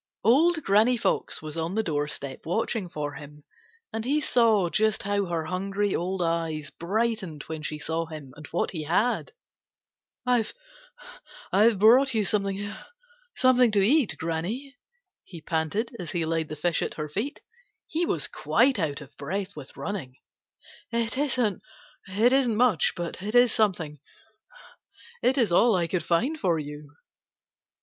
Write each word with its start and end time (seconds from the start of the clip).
Old 0.23 0.63
Granny 0.63 0.97
Fox 0.97 1.43
was 1.43 1.55
on 1.57 1.75
the 1.75 1.83
doorstep 1.83 2.39
watching 2.43 2.89
for 2.89 3.13
him, 3.13 3.43
and 3.93 4.03
he 4.03 4.19
saw 4.19 4.67
just 4.67 5.03
how 5.03 5.25
her 5.25 5.45
hungry 5.45 5.95
old 5.95 6.23
eyes 6.23 6.71
brightened 6.71 7.43
when 7.43 7.61
she 7.61 7.77
saw 7.77 8.07
him 8.07 8.33
and 8.35 8.47
what 8.47 8.71
he 8.71 8.85
had. 8.85 9.31
"I've 10.25 10.55
brought 11.77 12.15
you 12.15 12.25
something 12.25 12.57
to 12.63 13.79
eat, 13.79 14.17
Granny," 14.17 14.75
he 15.23 15.39
panted, 15.39 15.95
as 15.99 16.09
he 16.13 16.25
laid 16.25 16.49
the 16.49 16.55
fish 16.55 16.81
at 16.81 16.95
her 16.95 17.07
feet. 17.07 17.41
He 17.85 18.03
was 18.07 18.25
quite 18.25 18.79
out 18.79 19.01
of 19.01 19.15
breath 19.17 19.55
with 19.55 19.77
running. 19.77 20.15
"It 20.91 21.15
isn't 21.15 21.61
much, 22.55 22.93
but 22.95 23.21
it 23.21 23.35
is 23.35 23.51
something. 23.53 23.99
It 25.21 25.37
is 25.37 25.51
all 25.51 25.75
I 25.75 25.85
could 25.85 26.01
find 26.03 26.39
for 26.39 26.57
you." 26.57 26.89